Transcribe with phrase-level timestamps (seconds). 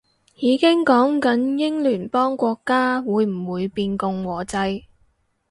[0.35, 4.57] 已經講緊英聯邦國家會唔會變共和制